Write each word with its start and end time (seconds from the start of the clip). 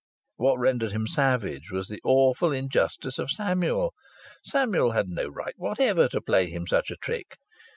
What 0.37 0.57
rendered 0.57 0.93
him 0.93 1.05
savage 1.05 1.69
was 1.69 1.87
the 1.87 2.01
awful 2.03 2.51
injustice 2.51 3.19
of 3.19 3.29
Samuel. 3.29 3.93
Samuel 4.43 4.93
had 4.93 5.07
no 5.09 5.27
right 5.27 5.53
whatever 5.57 6.07
to 6.07 6.19
play 6.21 6.47
him 6.47 6.65
such 6.65 6.89
a 6.89 6.95
trick. 6.97 7.35